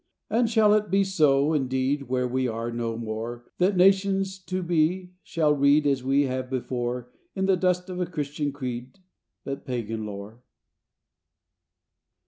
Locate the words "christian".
8.07-8.51